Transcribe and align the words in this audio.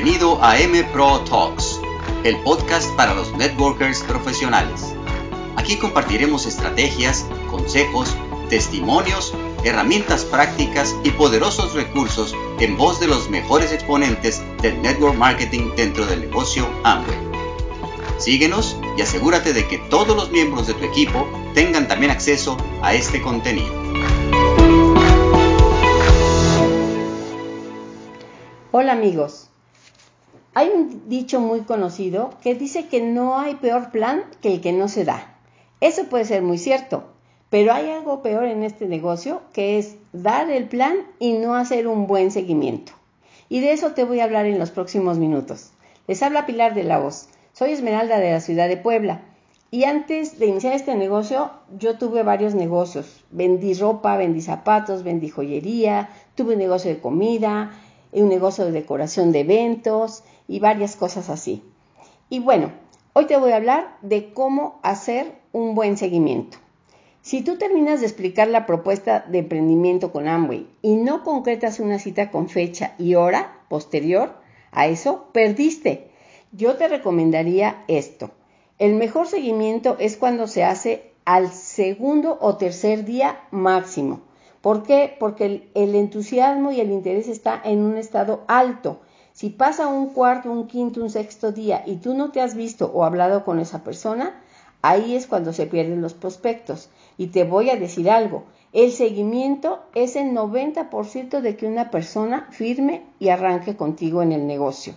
Bienvenido 0.00 0.38
a 0.40 0.56
M 0.60 0.84
Pro 0.92 1.18
Talks, 1.22 1.80
el 2.22 2.36
podcast 2.42 2.88
para 2.94 3.14
los 3.14 3.32
networkers 3.32 4.00
profesionales. 4.04 4.94
Aquí 5.56 5.76
compartiremos 5.76 6.46
estrategias, 6.46 7.26
consejos, 7.50 8.16
testimonios, 8.48 9.34
herramientas 9.64 10.24
prácticas 10.24 10.94
y 11.02 11.10
poderosos 11.10 11.74
recursos 11.74 12.32
en 12.60 12.76
voz 12.76 13.00
de 13.00 13.08
los 13.08 13.28
mejores 13.28 13.72
exponentes 13.72 14.40
del 14.62 14.80
network 14.82 15.16
marketing 15.16 15.74
dentro 15.74 16.06
del 16.06 16.20
negocio 16.20 16.68
Amway. 16.84 17.18
Síguenos 18.18 18.76
y 18.96 19.02
asegúrate 19.02 19.52
de 19.52 19.66
que 19.66 19.78
todos 19.78 20.16
los 20.16 20.30
miembros 20.30 20.68
de 20.68 20.74
tu 20.74 20.84
equipo 20.84 21.26
tengan 21.54 21.88
también 21.88 22.12
acceso 22.12 22.56
a 22.82 22.94
este 22.94 23.20
contenido. 23.20 23.74
Hola 28.70 28.92
amigos. 28.92 29.47
Hay 30.58 30.70
un 30.74 31.08
dicho 31.08 31.38
muy 31.38 31.60
conocido 31.60 32.30
que 32.42 32.56
dice 32.56 32.88
que 32.88 33.00
no 33.00 33.38
hay 33.38 33.54
peor 33.54 33.92
plan 33.92 34.24
que 34.42 34.54
el 34.54 34.60
que 34.60 34.72
no 34.72 34.88
se 34.88 35.04
da. 35.04 35.36
Eso 35.80 36.06
puede 36.06 36.24
ser 36.24 36.42
muy 36.42 36.58
cierto, 36.58 37.04
pero 37.48 37.72
hay 37.72 37.88
algo 37.90 38.22
peor 38.22 38.46
en 38.46 38.64
este 38.64 38.88
negocio 38.88 39.40
que 39.52 39.78
es 39.78 39.94
dar 40.12 40.50
el 40.50 40.64
plan 40.64 40.96
y 41.20 41.34
no 41.34 41.54
hacer 41.54 41.86
un 41.86 42.08
buen 42.08 42.32
seguimiento. 42.32 42.90
Y 43.48 43.60
de 43.60 43.70
eso 43.70 43.92
te 43.92 44.02
voy 44.02 44.18
a 44.18 44.24
hablar 44.24 44.46
en 44.46 44.58
los 44.58 44.72
próximos 44.72 45.16
minutos. 45.18 45.70
Les 46.08 46.24
habla 46.24 46.44
Pilar 46.44 46.74
de 46.74 46.82
la 46.82 46.98
Voz. 46.98 47.28
Soy 47.52 47.70
Esmeralda 47.70 48.18
de 48.18 48.32
la 48.32 48.40
ciudad 48.40 48.66
de 48.66 48.78
Puebla. 48.78 49.22
Y 49.70 49.84
antes 49.84 50.40
de 50.40 50.46
iniciar 50.46 50.72
este 50.72 50.96
negocio, 50.96 51.52
yo 51.78 51.98
tuve 51.98 52.24
varios 52.24 52.56
negocios. 52.56 53.24
Vendí 53.30 53.74
ropa, 53.74 54.16
vendí 54.16 54.40
zapatos, 54.40 55.04
vendí 55.04 55.28
joyería, 55.28 56.08
tuve 56.34 56.54
un 56.54 56.58
negocio 56.58 56.90
de 56.90 56.98
comida, 56.98 57.70
un 58.10 58.28
negocio 58.28 58.64
de 58.64 58.72
decoración 58.72 59.30
de 59.30 59.40
eventos 59.40 60.24
y 60.48 60.58
varias 60.58 60.96
cosas 60.96 61.30
así. 61.30 61.62
Y 62.28 62.40
bueno, 62.40 62.72
hoy 63.12 63.26
te 63.26 63.36
voy 63.36 63.52
a 63.52 63.56
hablar 63.56 63.96
de 64.02 64.32
cómo 64.32 64.80
hacer 64.82 65.32
un 65.52 65.76
buen 65.76 65.96
seguimiento. 65.96 66.58
Si 67.22 67.42
tú 67.42 67.58
terminas 67.58 68.00
de 68.00 68.06
explicar 68.06 68.48
la 68.48 68.66
propuesta 68.66 69.20
de 69.28 69.38
emprendimiento 69.38 70.10
con 70.10 70.26
Amway 70.26 70.66
y 70.82 70.96
no 70.96 71.22
concretas 71.22 71.78
una 71.78 72.00
cita 72.00 72.32
con 72.32 72.48
fecha 72.48 72.94
y 72.98 73.14
hora 73.14 73.60
posterior 73.68 74.34
a 74.72 74.88
eso, 74.88 75.28
perdiste 75.32 76.08
yo 76.52 76.76
te 76.76 76.88
recomendaría 76.88 77.84
esto. 77.88 78.30
El 78.78 78.94
mejor 78.94 79.26
seguimiento 79.26 79.96
es 79.98 80.16
cuando 80.16 80.46
se 80.46 80.64
hace 80.64 81.12
al 81.24 81.50
segundo 81.52 82.38
o 82.40 82.56
tercer 82.56 83.04
día 83.04 83.40
máximo. 83.50 84.20
¿Por 84.60 84.82
qué? 84.82 85.14
Porque 85.18 85.68
el, 85.74 85.94
entusiasmo 85.94 86.72
y 86.72 86.80
el 86.80 86.90
interés 86.90 87.28
está 87.28 87.60
en 87.64 87.80
un 87.80 87.96
estado 87.96 88.44
alto. 88.48 89.00
Si 89.38 89.50
pasa 89.50 89.86
un 89.86 90.08
cuarto, 90.08 90.50
un 90.50 90.66
quinto, 90.66 91.00
un 91.00 91.10
sexto 91.10 91.52
día 91.52 91.84
y 91.86 91.98
tú 91.98 92.12
no 92.12 92.32
te 92.32 92.40
has 92.40 92.56
visto 92.56 92.90
o 92.92 93.04
hablado 93.04 93.44
con 93.44 93.60
esa 93.60 93.84
persona, 93.84 94.34
ahí 94.82 95.14
es 95.14 95.28
cuando 95.28 95.52
se 95.52 95.66
pierden 95.66 96.02
los 96.02 96.12
prospectos. 96.12 96.90
Y 97.16 97.28
te 97.28 97.44
voy 97.44 97.70
a 97.70 97.76
decir 97.76 98.10
algo, 98.10 98.42
el 98.72 98.90
seguimiento 98.90 99.78
es 99.94 100.16
el 100.16 100.32
90% 100.32 101.40
de 101.40 101.56
que 101.56 101.68
una 101.68 101.92
persona 101.92 102.48
firme 102.50 103.04
y 103.20 103.28
arranque 103.28 103.76
contigo 103.76 104.22
en 104.22 104.32
el 104.32 104.44
negocio. 104.48 104.94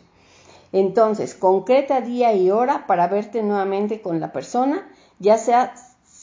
Entonces, 0.71 1.35
concreta 1.35 2.01
día 2.01 2.33
y 2.33 2.49
hora 2.49 2.87
para 2.87 3.07
verte 3.07 3.43
nuevamente 3.43 4.01
con 4.01 4.19
la 4.19 4.31
persona, 4.31 4.89
ya 5.19 5.37
sea 5.37 5.75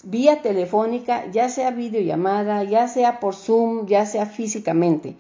vía 0.03 0.43
telefónica, 0.43 1.31
ya 1.31 1.49
sea 1.49 1.71
videollamada, 1.71 2.65
ya 2.65 2.89
sea 2.89 3.21
por 3.21 3.37
Zoom, 3.37 3.87
ya 3.87 4.07
sea 4.07 4.27
físicamente. 4.27 5.15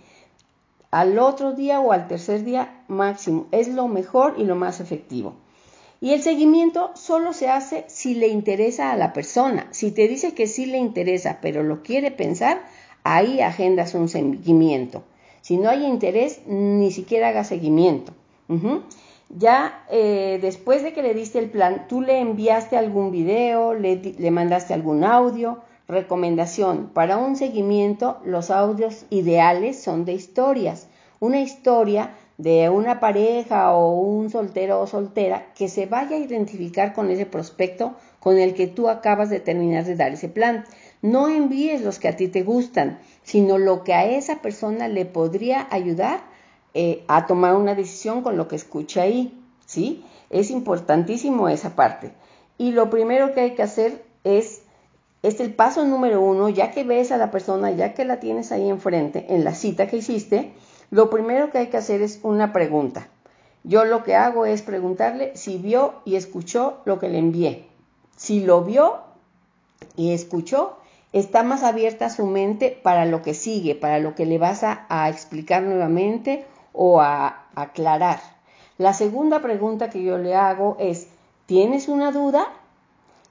Al 0.90 1.18
otro 1.18 1.52
día 1.52 1.80
o 1.80 1.92
al 1.92 2.08
tercer 2.08 2.44
día 2.44 2.82
máximo. 2.88 3.46
Es 3.52 3.68
lo 3.68 3.88
mejor 3.88 4.34
y 4.38 4.44
lo 4.44 4.56
más 4.56 4.80
efectivo. 4.80 5.34
Y 6.00 6.12
el 6.12 6.22
seguimiento 6.22 6.92
solo 6.94 7.32
se 7.32 7.48
hace 7.48 7.84
si 7.88 8.14
le 8.14 8.28
interesa 8.28 8.92
a 8.92 8.96
la 8.96 9.12
persona. 9.12 9.66
Si 9.72 9.90
te 9.90 10.06
dice 10.06 10.32
que 10.32 10.46
sí 10.46 10.66
le 10.66 10.78
interesa, 10.78 11.38
pero 11.42 11.62
lo 11.62 11.82
quiere 11.82 12.10
pensar, 12.10 12.62
ahí 13.02 13.40
agendas 13.40 13.94
un 13.94 14.08
seguimiento. 14.08 15.02
Si 15.40 15.56
no 15.56 15.68
hay 15.68 15.84
interés, 15.84 16.40
ni 16.46 16.92
siquiera 16.92 17.28
haga 17.28 17.42
seguimiento. 17.42 18.12
Ya 19.28 19.84
eh, 19.90 20.38
después 20.40 20.82
de 20.82 20.92
que 20.92 21.02
le 21.02 21.14
diste 21.14 21.38
el 21.38 21.50
plan, 21.50 21.86
tú 21.88 22.00
le 22.00 22.20
enviaste 22.20 22.76
algún 22.76 23.10
video, 23.10 23.74
le, 23.74 23.96
le 23.96 24.30
mandaste 24.30 24.74
algún 24.74 25.04
audio. 25.04 25.58
Recomendación, 25.88 26.90
para 26.92 27.16
un 27.16 27.34
seguimiento 27.34 28.20
los 28.22 28.50
audios 28.50 29.06
ideales 29.08 29.82
son 29.82 30.04
de 30.04 30.12
historias. 30.12 30.86
Una 31.18 31.40
historia 31.40 32.14
de 32.36 32.68
una 32.68 33.00
pareja 33.00 33.72
o 33.72 33.98
un 33.98 34.28
soltero 34.28 34.82
o 34.82 34.86
soltera 34.86 35.52
que 35.54 35.70
se 35.70 35.86
vaya 35.86 36.16
a 36.16 36.20
identificar 36.20 36.92
con 36.92 37.10
ese 37.10 37.24
prospecto 37.24 37.94
con 38.20 38.36
el 38.36 38.52
que 38.52 38.66
tú 38.66 38.90
acabas 38.90 39.30
de 39.30 39.40
terminar 39.40 39.86
de 39.86 39.96
dar 39.96 40.12
ese 40.12 40.28
plan. 40.28 40.66
No 41.00 41.30
envíes 41.30 41.80
los 41.80 41.98
que 41.98 42.08
a 42.08 42.16
ti 42.16 42.28
te 42.28 42.42
gustan, 42.42 42.98
sino 43.22 43.56
lo 43.56 43.82
que 43.82 43.94
a 43.94 44.04
esa 44.04 44.42
persona 44.42 44.88
le 44.88 45.06
podría 45.06 45.68
ayudar 45.70 46.20
eh, 46.74 47.02
a 47.08 47.26
tomar 47.26 47.56
una 47.56 47.74
decisión 47.74 48.22
con 48.22 48.36
lo 48.36 48.46
que 48.46 48.56
escucha 48.56 49.02
ahí, 49.02 49.42
¿sí? 49.64 50.04
Es 50.28 50.50
importantísimo 50.50 51.48
esa 51.48 51.74
parte. 51.74 52.12
Y 52.58 52.72
lo 52.72 52.90
primero 52.90 53.32
que 53.32 53.40
hay 53.40 53.54
que 53.54 53.62
hacer 53.62 54.04
es, 54.24 54.62
es 55.22 55.40
el 55.40 55.52
paso 55.52 55.84
número 55.84 56.20
uno, 56.20 56.48
ya 56.48 56.70
que 56.70 56.84
ves 56.84 57.10
a 57.10 57.16
la 57.16 57.30
persona, 57.30 57.70
ya 57.70 57.94
que 57.94 58.04
la 58.04 58.20
tienes 58.20 58.52
ahí 58.52 58.68
enfrente, 58.68 59.26
en 59.30 59.44
la 59.44 59.54
cita 59.54 59.88
que 59.88 59.96
hiciste, 59.96 60.52
lo 60.90 61.10
primero 61.10 61.50
que 61.50 61.58
hay 61.58 61.66
que 61.68 61.76
hacer 61.76 62.02
es 62.02 62.20
una 62.22 62.52
pregunta. 62.52 63.08
Yo 63.64 63.84
lo 63.84 64.04
que 64.04 64.14
hago 64.14 64.46
es 64.46 64.62
preguntarle 64.62 65.32
si 65.36 65.58
vio 65.58 65.94
y 66.04 66.16
escuchó 66.16 66.78
lo 66.84 66.98
que 66.98 67.08
le 67.08 67.18
envié. 67.18 67.66
Si 68.16 68.40
lo 68.40 68.62
vio 68.62 68.98
y 69.96 70.12
escuchó, 70.12 70.78
está 71.12 71.42
más 71.42 71.62
abierta 71.62 72.10
su 72.10 72.26
mente 72.26 72.78
para 72.82 73.04
lo 73.04 73.22
que 73.22 73.34
sigue, 73.34 73.74
para 73.74 73.98
lo 73.98 74.14
que 74.14 74.26
le 74.26 74.38
vas 74.38 74.62
a 74.62 75.08
explicar 75.08 75.62
nuevamente 75.62 76.46
o 76.72 77.00
a 77.00 77.48
aclarar. 77.54 78.20
La 78.78 78.94
segunda 78.94 79.40
pregunta 79.40 79.90
que 79.90 80.04
yo 80.04 80.18
le 80.18 80.36
hago 80.36 80.76
es, 80.78 81.08
¿tienes 81.46 81.88
una 81.88 82.12
duda? 82.12 82.46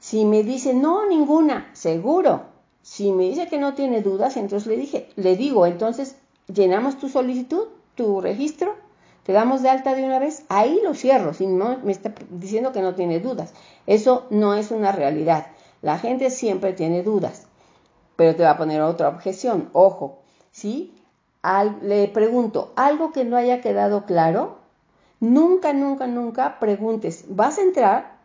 Si 0.07 0.23
me 0.23 0.41
dice, 0.41 0.73
no, 0.73 1.05
ninguna, 1.05 1.69
seguro. 1.73 2.43
Si 2.81 3.11
me 3.11 3.25
dice 3.25 3.49
que 3.49 3.57
no 3.57 3.73
tiene 3.73 4.01
dudas, 4.01 4.37
entonces 4.37 4.65
le 4.65 4.77
dije, 4.77 5.09
le 5.17 5.35
digo, 5.35 5.65
entonces 5.65 6.15
llenamos 6.47 6.97
tu 6.97 7.09
solicitud, 7.09 7.65
tu 7.93 8.21
registro, 8.21 8.73
te 9.23 9.33
damos 9.33 9.63
de 9.63 9.69
alta 9.69 9.95
de 9.95 10.05
una 10.05 10.17
vez, 10.17 10.45
ahí 10.47 10.79
lo 10.81 10.93
cierro, 10.93 11.33
si 11.33 11.45
no 11.45 11.79
me 11.83 11.91
está 11.91 12.13
diciendo 12.29 12.71
que 12.71 12.81
no 12.81 12.95
tiene 12.95 13.19
dudas. 13.19 13.53
Eso 13.85 14.27
no 14.29 14.53
es 14.53 14.71
una 14.71 14.93
realidad. 14.93 15.47
La 15.81 15.99
gente 15.99 16.29
siempre 16.29 16.71
tiene 16.71 17.03
dudas, 17.03 17.45
pero 18.15 18.33
te 18.33 18.43
va 18.43 18.51
a 18.51 18.57
poner 18.57 18.81
otra 18.83 19.09
objeción. 19.09 19.69
Ojo, 19.73 20.19
¿sí? 20.53 20.93
le 21.81 22.07
pregunto, 22.07 22.71
algo 22.77 23.11
que 23.11 23.25
no 23.25 23.35
haya 23.35 23.59
quedado 23.59 24.05
claro, 24.05 24.59
nunca, 25.19 25.73
nunca, 25.73 26.07
nunca 26.07 26.59
preguntes, 26.59 27.25
¿vas 27.27 27.57
a 27.57 27.63
entrar? 27.63 28.16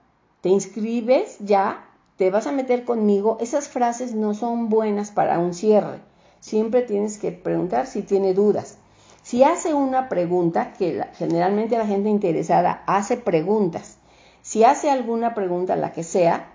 ¿Te 0.43 0.49
inscribes 0.49 1.39
ya? 1.39 1.85
¿Te 2.17 2.31
vas 2.31 2.49
a 2.49 2.53
meter 2.53 2.85
conmigo? 2.85 3.39
Esas 3.41 3.69
frases 3.69 4.13
no 4.13 4.35
son 4.35 4.69
buenas 4.69 5.13
para 5.13 5.39
un 5.39 5.55
cierre. 5.55 6.01
Siempre 6.41 6.83
tienes 6.83 7.19
que 7.19 7.31
preguntar 7.31 7.87
si 7.87 8.03
tiene 8.03 8.35
dudas. 8.35 8.77
Si 9.23 9.45
hace 9.45 9.73
una 9.73 10.09
pregunta, 10.09 10.73
que 10.73 11.01
generalmente 11.15 11.79
la 11.79 11.87
gente 11.87 12.09
interesada 12.09 12.83
hace 12.89 13.17
preguntas, 13.17 13.99
si 14.43 14.65
hace 14.65 14.91
alguna 14.91 15.33
pregunta, 15.33 15.77
la 15.77 15.93
que 15.93 16.03
sea, 16.03 16.53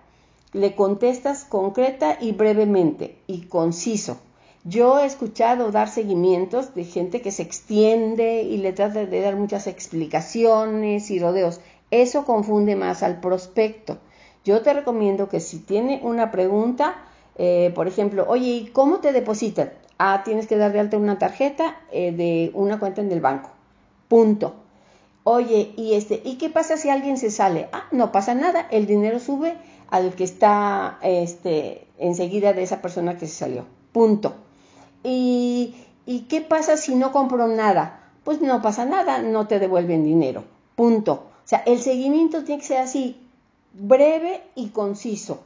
le 0.52 0.75
contestas 0.75 1.46
concreta 1.46 2.18
y 2.19 2.34
brevemente 2.34 3.18
y 3.25 3.44
conciso. 3.44 4.18
Yo 4.66 5.00
he 5.00 5.06
escuchado 5.06 5.72
dar 5.72 5.88
seguimientos 5.88 6.75
de 6.75 6.83
gente 6.83 7.22
que 7.22 7.31
se 7.31 7.44
extiende 7.44 8.42
y 8.42 8.57
le 8.57 8.74
trata 8.74 9.06
de 9.06 9.22
dar 9.22 9.38
muchas 9.38 9.66
explicaciones 9.66 11.10
y 11.10 11.19
rodeos. 11.19 11.62
Eso 11.92 12.25
confunde 12.25 12.75
más 12.75 13.04
al 13.04 13.19
prospecto. 13.19 13.98
Yo 14.44 14.62
te 14.62 14.74
recomiendo 14.74 15.30
que 15.30 15.39
si 15.39 15.60
tiene 15.60 16.00
una 16.04 16.31
pregunta, 16.31 16.95
eh, 17.38 17.72
por 17.75 17.88
ejemplo, 17.88 18.25
oye, 18.28 18.48
¿y 18.48 18.68
cómo 18.68 19.00
te 19.00 19.12
depositan? 19.12 19.72
Ah, 19.98 20.22
tienes 20.24 20.48
que 20.48 20.57
dar 20.57 20.74
de 20.74 20.80
alta 20.80 20.98
una 20.98 21.18
tarjeta 21.18 21.78
eh, 21.92 22.12
de 22.12 22.51
una 22.54 22.80
cuenta 22.80 23.01
en 23.01 23.12
el 23.12 23.22
banco. 23.22 23.50
Punto. 24.07 24.56
Oye, 25.24 25.74
¿y 25.75 25.95
este, 25.95 26.22
¿y 26.24 26.38
qué 26.38 26.50
pasa 26.50 26.78
si 26.78 26.89
alguien 26.89 27.18
se 27.18 27.31
sale? 27.31 27.68
Ah, 27.74 27.84
no 27.92 28.12
pasa 28.13 28.33
nada, 28.33 28.68
el 28.72 28.88
dinero 28.88 29.19
sube 29.19 29.57
al 29.90 30.13
que 30.13 30.24
está 30.24 31.00
este, 31.01 31.88
enseguida 31.98 32.54
de 32.54 32.63
esa 32.63 32.81
persona 32.81 33.18
que 33.18 33.28
se 33.28 33.36
salió. 33.36 33.66
Punto. 33.92 34.36
¿Y, 35.04 35.75
qué 36.30 36.42
pasa 36.42 36.78
si 36.78 36.95
no 36.95 37.12
compro 37.12 37.48
nada? 37.48 38.12
Pues 38.24 38.42
no 38.42 38.62
pasa 38.62 38.86
nada, 38.86 39.22
no 39.22 39.48
te 39.48 39.60
devuelven 39.60 40.04
dinero. 40.04 40.44
Punto. 40.75 41.28
O 41.47 41.49
sea, 41.49 41.63
el 41.65 41.79
seguimiento 41.79 42.44
tiene 42.44 42.59
que 42.59 42.67
ser 42.67 42.79
así, 42.79 43.15
breve 43.71 44.41
y 44.53 44.67
conciso. 44.71 45.39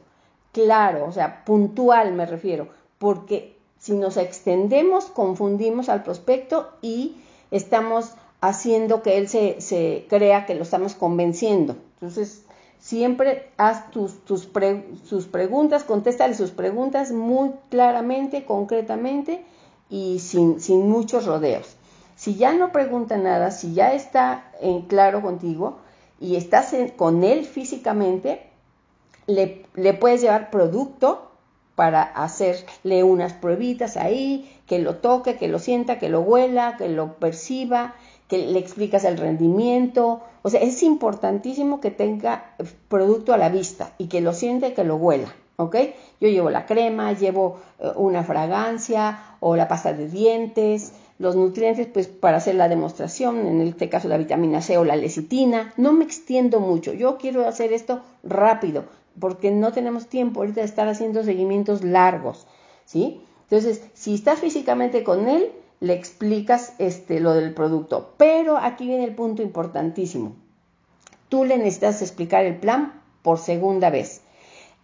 Claro, 0.50 1.06
o 1.06 1.12
sea, 1.12 1.44
puntual 1.44 2.12
me 2.12 2.26
refiero, 2.26 2.66
porque 2.98 3.56
si 3.78 3.92
nos 3.92 4.16
extendemos, 4.16 5.04
confundimos 5.04 5.88
al 5.88 6.02
prospecto 6.02 6.70
y 6.82 7.18
estamos 7.52 8.14
haciendo 8.40 9.00
que 9.04 9.16
él 9.16 9.28
se, 9.28 9.60
se 9.60 10.06
crea 10.08 10.44
que 10.44 10.56
lo 10.56 10.64
estamos 10.64 10.96
convenciendo. 10.96 11.76
Entonces, 11.94 12.42
siempre 12.80 13.50
haz 13.56 13.88
tus, 13.92 14.24
tus 14.24 14.48
sus 15.04 15.26
preguntas, 15.26 15.84
contéstale 15.84 16.34
sus 16.34 16.50
preguntas 16.50 17.12
muy 17.12 17.52
claramente, 17.70 18.44
concretamente 18.44 19.44
y 19.88 20.18
sin, 20.18 20.60
sin 20.60 20.90
muchos 20.90 21.26
rodeos. 21.26 21.76
Si 22.16 22.34
ya 22.34 22.54
no 22.54 22.72
pregunta 22.72 23.16
nada, 23.18 23.52
si 23.52 23.72
ya 23.72 23.92
está 23.92 24.50
en 24.60 24.82
claro 24.82 25.22
contigo 25.22 25.78
y 26.22 26.36
estás 26.36 26.72
con 26.96 27.24
él 27.24 27.44
físicamente, 27.44 28.42
le, 29.26 29.64
le 29.74 29.92
puedes 29.92 30.20
llevar 30.20 30.50
producto 30.50 31.32
para 31.74 32.02
hacerle 32.02 33.02
unas 33.02 33.32
pruebitas 33.32 33.96
ahí, 33.96 34.48
que 34.66 34.78
lo 34.78 34.96
toque, 34.96 35.36
que 35.36 35.48
lo 35.48 35.58
sienta, 35.58 35.98
que 35.98 36.08
lo 36.08 36.20
huela, 36.20 36.76
que 36.76 36.88
lo 36.88 37.14
perciba, 37.16 37.94
que 38.28 38.38
le 38.38 38.58
explicas 38.58 39.04
el 39.04 39.18
rendimiento. 39.18 40.20
O 40.42 40.50
sea, 40.50 40.60
es 40.60 40.82
importantísimo 40.82 41.80
que 41.80 41.90
tenga 41.90 42.54
producto 42.88 43.34
a 43.34 43.38
la 43.38 43.48
vista 43.48 43.92
y 43.98 44.06
que 44.06 44.20
lo 44.20 44.32
siente, 44.32 44.74
que 44.74 44.84
lo 44.84 44.96
huela. 44.96 45.34
¿Ok? 45.56 45.76
Yo 46.20 46.28
llevo 46.28 46.50
la 46.50 46.66
crema, 46.66 47.12
llevo 47.12 47.60
eh, 47.78 47.90
una 47.96 48.24
fragancia 48.24 49.36
o 49.40 49.54
la 49.56 49.68
pasta 49.68 49.92
de 49.92 50.08
dientes, 50.08 50.92
los 51.22 51.36
nutrientes, 51.36 51.86
pues 51.86 52.08
para 52.08 52.38
hacer 52.38 52.56
la 52.56 52.68
demostración, 52.68 53.46
en 53.46 53.60
este 53.60 53.88
caso 53.88 54.08
la 54.08 54.18
vitamina 54.18 54.60
C 54.60 54.76
o 54.76 54.84
la 54.84 54.96
lecitina. 54.96 55.72
No 55.76 55.92
me 55.92 56.04
extiendo 56.04 56.58
mucho, 56.58 56.92
yo 56.92 57.16
quiero 57.16 57.46
hacer 57.46 57.72
esto 57.72 58.02
rápido, 58.24 58.84
porque 59.18 59.52
no 59.52 59.72
tenemos 59.72 60.08
tiempo 60.08 60.40
ahorita 60.40 60.60
de 60.60 60.66
estar 60.66 60.88
haciendo 60.88 61.22
seguimientos 61.22 61.84
largos, 61.84 62.48
¿sí? 62.84 63.22
Entonces, 63.42 63.84
si 63.94 64.14
estás 64.14 64.40
físicamente 64.40 65.04
con 65.04 65.28
él, 65.28 65.52
le 65.78 65.94
explicas 65.94 66.74
este, 66.78 67.20
lo 67.20 67.34
del 67.34 67.54
producto. 67.54 68.14
Pero 68.16 68.56
aquí 68.56 68.86
viene 68.86 69.04
el 69.04 69.14
punto 69.14 69.42
importantísimo. 69.42 70.34
Tú 71.28 71.44
le 71.44 71.56
necesitas 71.56 72.02
explicar 72.02 72.44
el 72.44 72.56
plan 72.56 73.00
por 73.22 73.38
segunda 73.38 73.90
vez. 73.90 74.22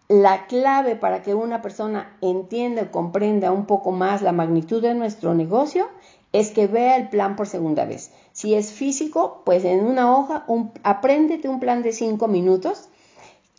La 0.08 0.46
clave 0.46 0.96
para 0.96 1.22
que 1.22 1.34
una 1.34 1.62
persona 1.62 2.16
entienda 2.20 2.82
y 2.82 2.86
comprenda 2.86 3.52
un 3.52 3.66
poco 3.66 3.92
más 3.92 4.22
la 4.22 4.32
magnitud 4.32 4.80
de 4.80 4.94
nuestro 4.94 5.34
negocio 5.34 5.88
es 6.32 6.50
que 6.50 6.66
vea 6.66 6.96
el 6.96 7.08
plan 7.08 7.36
por 7.36 7.46
segunda 7.46 7.84
vez. 7.84 8.10
Si 8.32 8.54
es 8.54 8.72
físico, 8.72 9.42
pues 9.44 9.64
en 9.64 9.84
una 9.84 10.16
hoja, 10.16 10.44
un, 10.46 10.72
apréndete 10.82 11.48
un 11.48 11.60
plan 11.60 11.82
de 11.82 11.92
cinco 11.92 12.28
minutos 12.28 12.88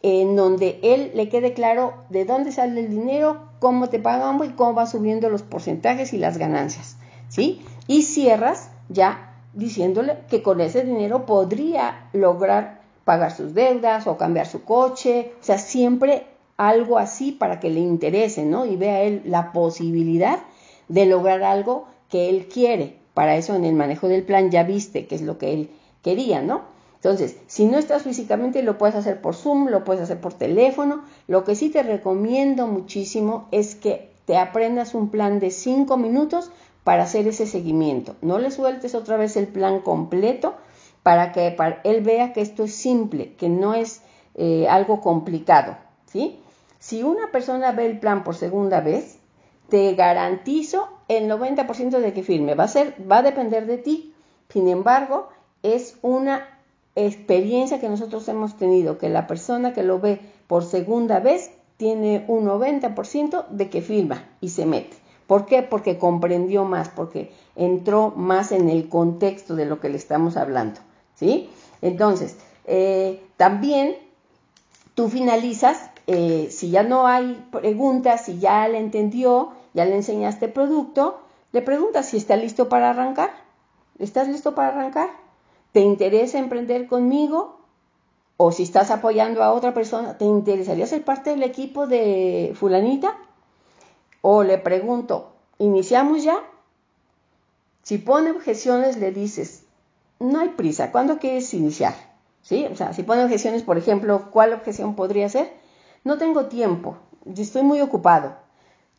en 0.02 0.36
donde 0.36 0.80
él 0.82 1.12
le 1.14 1.28
quede 1.30 1.54
claro 1.54 1.94
de 2.10 2.26
dónde 2.26 2.52
sale 2.52 2.80
el 2.80 2.90
dinero, 2.90 3.50
cómo 3.60 3.90
te 3.90 4.00
pagamos 4.00 4.48
y 4.48 4.52
cómo 4.52 4.74
va 4.74 4.86
subiendo 4.86 5.30
los 5.30 5.42
porcentajes 5.42 6.14
y 6.14 6.18
las 6.18 6.38
ganancias, 6.38 6.96
¿sí? 7.28 7.62
Y 7.88 8.04
cierras 8.04 8.70
ya 8.88 9.36
diciéndole 9.54 10.20
que 10.30 10.42
con 10.42 10.62
ese 10.62 10.84
dinero 10.84 11.26
podría 11.26 12.08
lograr 12.14 12.80
pagar 13.04 13.36
sus 13.36 13.54
deudas 13.54 14.08
o 14.08 14.18
cambiar 14.18 14.46
su 14.46 14.64
coche, 14.64 15.34
o 15.42 15.44
sea, 15.44 15.58
siempre 15.58 16.28
algo 16.58 16.98
así 16.98 17.32
para 17.32 17.60
que 17.60 17.70
le 17.70 17.80
interese, 17.80 18.46
¿no? 18.46 18.66
Y 18.66 18.78
vea 18.78 19.02
él 19.02 19.24
la 19.26 19.52
posibilidad 19.52 20.40
de 20.88 21.06
lograr 21.06 21.44
algo 21.44 21.88
que 22.10 22.30
él 22.30 22.48
quiere. 22.48 22.98
Para 23.14 23.36
eso 23.36 23.56
en 23.56 23.66
el 23.66 23.76
manejo 23.76 24.08
del 24.08 24.24
plan 24.24 24.52
ya 24.52 24.64
viste 24.64 25.08
que 25.08 25.16
es 25.16 25.22
lo 25.22 25.38
que 25.38 25.54
él 25.54 25.70
quería, 26.02 26.42
¿no? 26.42 26.64
Entonces, 26.96 27.38
si 27.48 27.66
no 27.66 27.78
estás 27.78 28.04
físicamente, 28.04 28.62
lo 28.62 28.78
puedes 28.78 28.96
hacer 28.96 29.22
por 29.22 29.34
Zoom, 29.34 29.70
lo 29.70 29.86
puedes 29.86 30.04
hacer 30.04 30.20
por 30.20 30.34
teléfono. 30.34 31.04
Lo 31.28 31.46
que 31.46 31.56
sí 31.56 31.70
te 31.70 31.82
recomiendo 31.82 32.68
muchísimo 32.68 33.48
es 33.52 33.76
que 33.76 34.10
te 34.26 34.38
aprendas 34.38 34.94
un 34.94 35.10
plan 35.10 35.40
de 35.40 35.50
cinco 35.50 35.96
minutos 35.96 36.52
para 36.84 37.04
hacer 37.04 37.28
ese 37.28 37.48
seguimiento. 37.48 38.16
No 38.22 38.38
le 38.38 38.52
sueltes 38.52 38.96
otra 38.96 39.16
vez 39.16 39.38
el 39.38 39.48
plan 39.48 39.80
completo 39.80 40.56
para 41.04 41.32
que 41.32 41.56
él 41.86 42.02
vea 42.02 42.34
que 42.34 42.42
esto 42.42 42.66
es 42.66 42.76
simple, 42.76 43.34
que 43.36 43.48
no 43.48 43.74
es 43.74 44.02
eh, 44.36 44.68
algo 44.68 45.00
complicado. 45.00 45.78
¿sí? 46.06 46.40
Si 46.80 47.04
una 47.04 47.32
persona 47.32 47.72
ve 47.72 47.86
el 47.86 48.00
plan 48.00 48.24
por 48.24 48.36
segunda 48.36 48.82
vez, 48.82 49.20
te 49.70 49.94
garantizo 49.96 50.90
el 51.10 51.30
90% 51.30 52.00
de 52.00 52.14
que 52.14 52.24
firme. 52.24 52.56
Va 52.56 52.64
a, 52.64 52.70
ser, 52.70 52.96
va 53.12 53.18
a 53.18 53.24
depender 53.24 53.66
de 53.66 53.78
ti. 53.78 54.14
Sin 54.48 54.70
embargo, 54.70 55.28
es 55.64 55.98
una 56.02 56.48
experiencia 56.96 57.82
que 57.82 57.90
nosotros 57.90 58.28
hemos 58.30 58.56
tenido, 58.58 58.98
que 58.98 59.10
la 59.10 59.28
persona 59.28 59.74
que 59.74 59.84
lo 59.84 60.00
ve 60.00 60.22
por 60.48 60.64
segunda 60.64 61.20
vez 61.20 61.52
tiene 61.78 62.26
un 62.28 62.46
90% 62.46 63.48
de 63.50 63.70
que 63.70 63.82
firma 63.82 64.24
y 64.40 64.50
se 64.50 64.66
mete. 64.66 64.96
¿Por 65.28 65.46
qué? 65.46 65.62
Porque 65.62 65.98
comprendió 65.98 66.66
más, 66.66 66.90
porque 66.90 67.32
entró 67.56 68.12
más 68.16 68.52
en 68.52 68.70
el 68.70 68.90
contexto 68.90 69.56
de 69.56 69.66
lo 69.66 69.80
que 69.80 69.90
le 69.90 69.98
estamos 69.98 70.38
hablando. 70.38 70.80
¿Sí? 71.16 71.50
Entonces, 71.82 72.38
eh, 72.66 73.22
también 73.38 73.96
tú 74.96 75.10
finalizas, 75.10 75.90
eh, 76.08 76.48
si 76.52 76.72
ya 76.72 76.84
no 76.84 77.08
hay 77.08 77.46
preguntas, 77.52 78.26
si 78.26 78.40
ya 78.40 78.68
le 78.68 78.80
entendió, 78.80 79.52
ya 79.80 79.86
le 79.86 79.96
enseñaste 79.96 80.50
producto, 80.50 81.22
le 81.54 81.62
preguntas 81.62 82.08
si 82.08 82.18
está 82.18 82.36
listo 82.36 82.68
para 82.68 82.90
arrancar. 82.90 83.32
¿Estás 83.98 84.28
listo 84.28 84.54
para 84.54 84.68
arrancar? 84.68 85.10
¿Te 85.72 85.80
interesa 85.80 86.38
emprender 86.38 86.86
conmigo? 86.88 87.62
O 88.36 88.52
si 88.52 88.64
estás 88.64 88.92
apoyando 88.92 89.42
a 89.42 89.54
otra 89.54 89.74
persona, 89.74 90.18
¿te 90.18 90.26
interesaría 90.26 90.86
ser 90.86 91.06
parte 91.06 91.30
del 91.30 91.44
equipo 91.44 91.88
de 91.88 92.52
fulanita? 92.56 93.16
O 94.20 94.44
le 94.44 94.58
pregunto, 94.58 95.32
¿iniciamos 95.60 96.26
ya? 96.26 96.38
Si 97.84 98.00
pone 98.00 98.32
objeciones, 98.32 98.98
le 98.98 99.14
dices, 99.14 99.64
no 100.20 100.42
hay 100.42 100.50
prisa, 100.50 100.92
¿cuándo 100.92 101.20
quieres 101.20 101.54
iniciar? 101.54 101.94
¿Sí? 102.42 102.68
O 102.70 102.76
sea, 102.76 102.92
si 102.92 103.04
pone 103.04 103.24
objeciones, 103.24 103.64
por 103.64 103.78
ejemplo, 103.78 104.30
¿cuál 104.32 104.52
objeción 104.52 104.96
podría 104.96 105.30
ser? 105.30 105.54
No 106.04 106.18
tengo 106.18 106.48
tiempo, 106.48 106.98
estoy 107.34 107.64
muy 107.64 107.80
ocupado. 107.80 108.49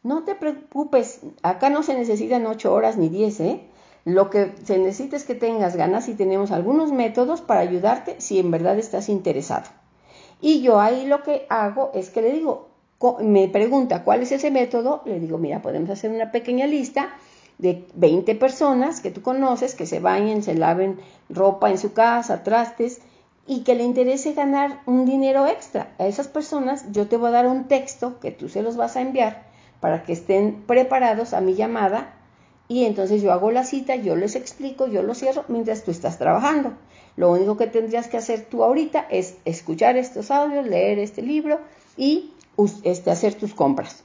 No 0.02 0.24
te 0.24 0.34
preocupes, 0.34 1.20
acá 1.42 1.68
no 1.68 1.82
se 1.82 1.92
necesitan 1.92 2.46
ocho 2.46 2.72
horas 2.72 2.96
ni 2.96 3.10
diez, 3.10 3.38
¿eh? 3.40 3.60
Lo 4.06 4.30
que 4.30 4.54
se 4.64 4.78
necesita 4.78 5.16
es 5.16 5.24
que 5.24 5.34
tengas 5.34 5.76
ganas 5.76 6.08
y 6.08 6.14
tenemos 6.14 6.52
algunos 6.52 6.90
métodos 6.90 7.42
para 7.42 7.60
ayudarte 7.60 8.16
si 8.18 8.38
en 8.38 8.50
verdad 8.50 8.78
estás 8.78 9.10
interesado. 9.10 9.66
Y 10.40 10.62
yo 10.62 10.80
ahí 10.80 11.04
lo 11.04 11.22
que 11.22 11.44
hago 11.50 11.90
es 11.92 12.08
que 12.08 12.22
le 12.22 12.32
digo, 12.32 12.68
me 13.20 13.48
pregunta 13.48 14.02
cuál 14.02 14.22
es 14.22 14.32
ese 14.32 14.50
método, 14.50 15.02
le 15.04 15.20
digo, 15.20 15.36
mira, 15.36 15.60
podemos 15.60 15.90
hacer 15.90 16.10
una 16.10 16.32
pequeña 16.32 16.66
lista 16.66 17.10
de 17.58 17.84
20 17.92 18.34
personas 18.36 19.02
que 19.02 19.10
tú 19.10 19.20
conoces, 19.20 19.74
que 19.74 19.84
se 19.84 20.00
bañen, 20.00 20.42
se 20.42 20.54
laven 20.54 20.98
ropa 21.28 21.68
en 21.68 21.76
su 21.76 21.92
casa, 21.92 22.42
trastes, 22.42 23.02
y 23.46 23.64
que 23.64 23.74
le 23.74 23.84
interese 23.84 24.32
ganar 24.32 24.80
un 24.86 25.04
dinero 25.04 25.46
extra. 25.46 25.92
A 25.98 26.06
esas 26.06 26.28
personas 26.28 26.90
yo 26.90 27.06
te 27.06 27.18
voy 27.18 27.28
a 27.28 27.32
dar 27.32 27.46
un 27.46 27.68
texto 27.68 28.18
que 28.18 28.30
tú 28.30 28.48
se 28.48 28.62
los 28.62 28.78
vas 28.78 28.96
a 28.96 29.02
enviar 29.02 29.49
para 29.80 30.02
que 30.02 30.12
estén 30.12 30.62
preparados 30.66 31.32
a 31.32 31.40
mi 31.40 31.54
llamada 31.54 32.14
y 32.70 32.84
entonces 32.84 33.20
yo 33.20 33.32
hago 33.32 33.50
la 33.50 33.64
cita, 33.64 33.96
yo 33.96 34.14
les 34.14 34.36
explico, 34.36 34.86
yo 34.86 35.02
lo 35.02 35.16
cierro 35.16 35.44
mientras 35.48 35.82
tú 35.82 35.90
estás 35.90 36.18
trabajando. 36.18 36.74
Lo 37.16 37.32
único 37.32 37.56
que 37.56 37.66
tendrías 37.66 38.06
que 38.06 38.16
hacer 38.16 38.46
tú 38.48 38.62
ahorita 38.62 39.08
es 39.10 39.38
escuchar 39.44 39.96
estos 39.96 40.30
audios, 40.30 40.64
leer 40.66 41.00
este 41.00 41.20
libro 41.20 41.58
y 41.96 42.32
este, 42.84 43.10
hacer 43.10 43.34
tus 43.34 43.54
compras. 43.54 44.04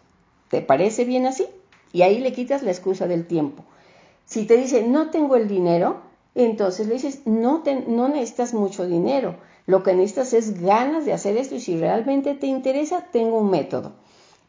¿Te 0.49 0.61
parece 0.61 1.05
bien 1.05 1.27
así? 1.27 1.45
Y 1.93 2.01
ahí 2.01 2.19
le 2.19 2.33
quitas 2.33 2.63
la 2.63 2.71
excusa 2.71 3.07
del 3.07 3.27
tiempo. 3.27 3.63
Si 4.25 4.45
te 4.45 4.57
dice 4.57 4.81
no 4.81 5.11
tengo 5.11 5.35
el 5.35 5.47
dinero, 5.47 6.01
entonces 6.33 6.87
le 6.87 6.95
dices 6.95 7.21
no, 7.25 7.63
no 7.87 8.07
necesitas 8.07 8.55
mucho 8.55 8.87
dinero. 8.87 9.35
Lo 9.67 9.83
que 9.83 9.93
necesitas 9.93 10.33
es 10.33 10.59
ganas 10.59 11.05
de 11.05 11.13
hacer 11.13 11.37
esto 11.37 11.53
y 11.53 11.59
si 11.59 11.77
realmente 11.77 12.33
te 12.33 12.47
interesa, 12.47 13.05
tengo 13.11 13.37
un 13.37 13.51
método. 13.51 13.93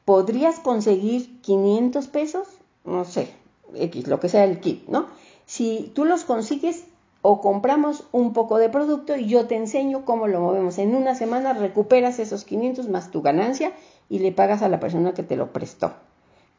¿Podrías 0.07 0.61
conseguir 0.61 1.41
500 1.43 2.07
pesos? 2.07 2.47
No 2.85 3.05
sé, 3.05 3.29
X, 3.75 4.07
lo 4.07 4.21
que 4.21 4.29
sea 4.29 4.45
el 4.45 4.61
kit, 4.61 4.87
¿no? 4.89 5.09
Si 5.47 5.91
tú 5.97 6.05
los 6.05 6.23
consigues 6.23 6.85
o 7.23 7.41
compramos 7.41 8.05
un 8.13 8.33
poco 8.33 8.59
de 8.59 8.69
producto 8.69 9.17
y 9.17 9.27
yo 9.27 9.49
te 9.49 9.57
enseño 9.57 10.05
cómo 10.05 10.29
lo 10.29 10.41
movemos. 10.41 10.79
En 10.79 10.95
una 10.95 11.17
semana 11.17 11.55
recuperas 11.55 12.21
esos 12.21 12.45
500 12.45 12.89
más 12.89 13.11
tu 13.11 13.21
ganancia 13.21 13.73
y 14.09 14.21
le 14.21 14.31
pagas 14.31 14.63
a 14.63 14.69
la 14.69 14.79
persona 14.79 15.13
que 15.13 15.25
te 15.25 15.35
lo 15.35 15.53
prestó. 15.53 15.95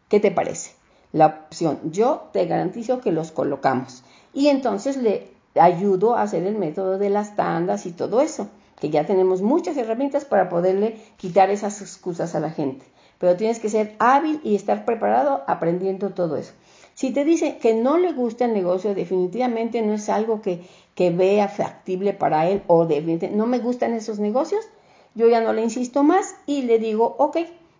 ¿Qué 0.09 0.19
te 0.19 0.29
parece? 0.29 0.71
La 1.13 1.27
opción, 1.27 1.79
yo 1.85 2.27
te 2.33 2.45
garantizo 2.47 2.99
que 2.99 3.13
los 3.13 3.31
colocamos. 3.31 4.03
Y 4.33 4.47
entonces 4.49 4.97
le 4.97 5.29
ayudo 5.55 6.15
a 6.15 6.23
hacer 6.23 6.43
el 6.43 6.57
método 6.57 6.97
de 6.97 7.11
las 7.11 7.37
tandas 7.37 7.85
y 7.85 7.93
todo 7.93 8.19
eso, 8.19 8.49
que 8.81 8.89
ya 8.89 9.05
tenemos 9.05 9.41
muchas 9.41 9.77
herramientas 9.77 10.25
para 10.25 10.49
poderle 10.49 11.01
quitar 11.15 11.49
esas 11.49 11.81
excusas 11.81 12.35
a 12.35 12.41
la 12.41 12.51
gente. 12.51 12.85
Pero 13.19 13.35
tienes 13.35 13.59
que 13.59 13.69
ser 13.69 13.95
hábil 13.99 14.39
y 14.43 14.55
estar 14.55 14.85
preparado 14.85 15.43
aprendiendo 15.47 16.11
todo 16.11 16.37
eso. 16.37 16.53
Si 16.93 17.11
te 17.11 17.25
dice 17.25 17.57
que 17.57 17.73
no 17.73 17.97
le 17.97 18.13
gusta 18.13 18.45
el 18.45 18.53
negocio, 18.53 18.95
definitivamente 18.95 19.81
no 19.81 19.93
es 19.93 20.09
algo 20.09 20.41
que, 20.41 20.61
que 20.95 21.11
vea 21.11 21.47
factible 21.47 22.13
para 22.13 22.47
él 22.49 22.63
o 22.67 22.85
definitivamente 22.85 23.37
no 23.37 23.45
me 23.45 23.59
gustan 23.59 23.93
esos 23.93 24.19
negocios, 24.19 24.67
yo 25.13 25.29
ya 25.29 25.41
no 25.41 25.53
le 25.53 25.63
insisto 25.63 26.03
más 26.03 26.35
y 26.45 26.63
le 26.63 26.79
digo, 26.79 27.15
ok, 27.19 27.37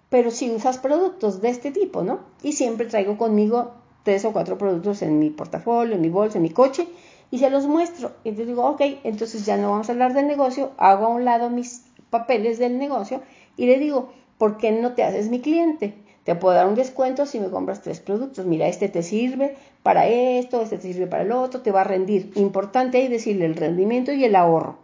pero 0.10 0.32
si 0.32 0.52
usas 0.52 0.78
productos 0.78 1.42
de 1.42 1.50
este 1.50 1.72
tipo, 1.72 2.04
¿no? 2.04 2.20
Y 2.42 2.54
siempre 2.54 2.88
traigo 2.88 3.18
conmigo 3.18 3.72
tres 4.04 4.24
o 4.26 4.32
cuatro 4.32 4.58
productos 4.58 5.02
en 5.02 5.20
mi 5.20 5.30
portafolio, 5.30 5.96
en 5.96 6.02
mi 6.02 6.10
bolsa, 6.10 6.38
en 6.38 6.44
mi 6.44 6.50
coche, 6.50 6.88
y 7.30 7.40
se 7.40 7.50
los 7.50 7.68
muestro. 7.68 8.12
Y 8.24 8.32
te 8.32 8.46
digo, 8.46 8.66
ok, 8.66 8.82
entonces 9.04 9.46
ya 9.46 9.58
no 9.58 9.72
vamos 9.72 9.90
a 9.90 9.92
hablar 9.92 10.14
del 10.14 10.28
negocio, 10.28 10.72
hago 10.78 11.06
a 11.06 11.10
un 11.10 11.26
lado 11.26 11.50
mis 11.50 11.84
papeles 12.10 12.58
del 12.58 12.78
negocio 12.78 13.22
y 13.58 13.66
le 13.66 13.80
digo, 13.80 14.14
¿por 14.38 14.58
qué 14.58 14.72
no 14.72 14.94
te 14.94 15.04
haces 15.04 15.30
mi 15.30 15.42
cliente? 15.42 15.94
Te 16.24 16.36
puedo 16.36 16.56
dar 16.56 16.68
un 16.68 16.76
descuento 16.76 17.26
si 17.26 17.40
me 17.40 17.50
compras 17.50 17.82
tres 17.82 18.02
productos. 18.02 18.46
Mira, 18.46 18.68
este 18.68 18.90
te 18.90 19.02
sirve 19.02 19.56
para 19.82 20.08
esto, 20.08 20.62
este 20.62 20.78
te 20.78 20.92
sirve 20.92 21.08
para 21.08 21.24
el 21.24 21.32
otro, 21.32 21.62
te 21.62 21.72
va 21.72 21.82
a 21.82 21.86
rendir. 21.86 22.34
Importante 22.36 22.98
ahí 22.98 23.08
decirle 23.08 23.46
el 23.46 23.56
rendimiento 23.56 24.12
y 24.12 24.26
el 24.26 24.36
ahorro. 24.36 24.76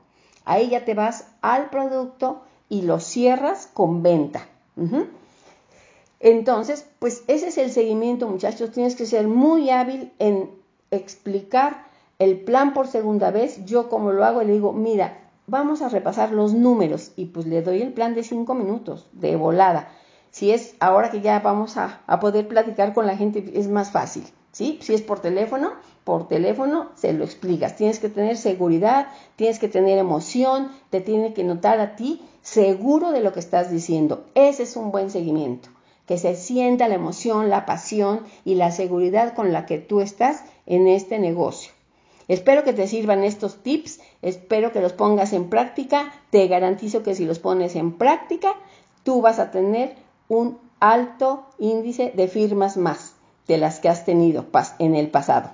Ahí 0.45 0.69
ya 0.69 0.85
te 0.85 0.93
vas 0.93 1.27
al 1.41 1.69
producto 1.69 2.43
y 2.69 2.83
lo 2.83 3.01
cierras 3.01 3.67
con 3.73 4.03
venta. 4.03 4.47
Entonces, 6.21 6.85
pues 6.99 7.23
ese 7.27 7.49
es 7.49 7.57
el 7.57 7.71
seguimiento, 7.71 8.29
muchachos. 8.29 8.71
Tienes 8.71 8.95
que 8.95 9.05
ser 9.05 9.27
muy 9.27 9.69
hábil 9.69 10.13
en 10.19 10.49
explicar 10.91 11.85
el 12.19 12.39
plan 12.39 12.73
por 12.73 12.87
segunda 12.87 13.31
vez. 13.31 13.65
Yo 13.65 13.89
como 13.89 14.13
lo 14.13 14.23
hago, 14.23 14.43
le 14.43 14.53
digo, 14.53 14.71
mira, 14.71 15.17
vamos 15.47 15.81
a 15.81 15.89
repasar 15.89 16.31
los 16.31 16.53
números 16.53 17.11
y 17.15 17.25
pues 17.25 17.45
le 17.45 17.61
doy 17.61 17.81
el 17.81 17.93
plan 17.93 18.15
de 18.15 18.23
cinco 18.23 18.53
minutos 18.53 19.07
de 19.11 19.35
volada. 19.35 19.89
Si 20.31 20.51
es 20.51 20.75
ahora 20.79 21.11
que 21.11 21.21
ya 21.21 21.39
vamos 21.39 21.77
a, 21.77 22.01
a 22.07 22.19
poder 22.19 22.47
platicar 22.47 22.93
con 22.93 23.05
la 23.05 23.17
gente, 23.17 23.51
es 23.53 23.67
más 23.67 23.91
fácil. 23.91 24.23
¿sí? 24.53 24.79
Si 24.81 24.93
es 24.93 25.01
por 25.01 25.19
teléfono, 25.19 25.73
por 26.05 26.27
teléfono 26.29 26.91
se 26.95 27.11
lo 27.11 27.25
explicas. 27.25 27.75
Tienes 27.75 27.99
que 27.99 28.07
tener 28.07 28.37
seguridad, 28.37 29.09
tienes 29.35 29.59
que 29.59 29.67
tener 29.67 29.97
emoción, 29.97 30.71
te 30.89 31.01
tiene 31.01 31.33
que 31.33 31.43
notar 31.43 31.79
a 31.81 31.97
ti 31.97 32.21
seguro 32.41 33.11
de 33.11 33.19
lo 33.19 33.33
que 33.33 33.41
estás 33.41 33.69
diciendo. 33.69 34.25
Ese 34.35 34.63
es 34.63 34.77
un 34.77 34.91
buen 34.91 35.09
seguimiento. 35.09 35.69
Que 36.07 36.17
se 36.17 36.35
sienta 36.35 36.87
la 36.87 36.95
emoción, 36.95 37.49
la 37.49 37.65
pasión 37.65 38.21
y 38.45 38.55
la 38.55 38.71
seguridad 38.71 39.33
con 39.33 39.51
la 39.51 39.65
que 39.65 39.79
tú 39.79 40.01
estás 40.01 40.43
en 40.65 40.87
este 40.87 41.19
negocio. 41.19 41.72
Espero 42.33 42.63
que 42.63 42.73
te 42.73 42.87
sirvan 42.87 43.23
estos 43.23 43.61
tips, 43.61 43.99
espero 44.23 44.71
que 44.71 44.81
los 44.81 44.91
pongas 44.91 45.33
en 45.33 45.51
práctica. 45.51 46.11
Te 46.31 46.47
garantizo 46.47 47.03
que 47.03 47.13
si 47.13 47.25
los 47.25 47.37
pones 47.37 47.75
en 47.75 47.91
práctica, 47.91 48.55
tú 49.03 49.21
vas 49.21 49.37
a 49.37 49.51
tener 49.51 49.95
un 50.29 50.57
alto 50.79 51.45
índice 51.59 52.11
de 52.15 52.27
firmas 52.27 52.75
más 52.75 53.13
de 53.47 53.59
las 53.59 53.79
que 53.79 53.87
has 53.87 54.03
tenido 54.03 54.47
en 54.79 54.95
el 54.95 55.11
pasado. 55.11 55.51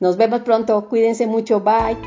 Nos 0.00 0.16
vemos 0.16 0.40
pronto, 0.40 0.88
cuídense 0.88 1.26
mucho, 1.26 1.60
bye. 1.60 1.98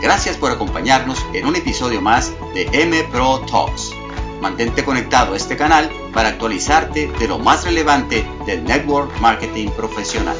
Gracias 0.00 0.38
por 0.38 0.50
acompañarnos 0.50 1.18
en 1.34 1.44
un 1.44 1.56
episodio 1.56 2.00
más 2.00 2.32
de 2.54 2.70
M 2.72 3.04
Pro 3.12 3.40
Talks. 3.40 3.92
Mantente 4.40 4.82
conectado 4.82 5.34
a 5.34 5.36
este 5.36 5.58
canal 5.58 5.90
para 6.14 6.30
actualizarte 6.30 7.08
de 7.18 7.28
lo 7.28 7.38
más 7.38 7.64
relevante 7.64 8.24
del 8.46 8.64
network 8.64 9.20
marketing 9.20 9.68
profesional. 9.70 10.36